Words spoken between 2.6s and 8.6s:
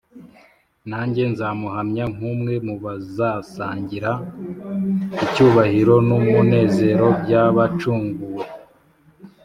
mu bazasangira icyubahiro n’umunezero by’abacunguwe